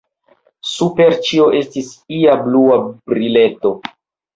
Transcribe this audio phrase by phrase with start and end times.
[0.69, 3.79] Super ĉio estis ia blua brileto.